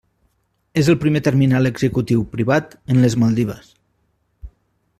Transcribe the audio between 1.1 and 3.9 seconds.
terminal executiu privat en les Maldives.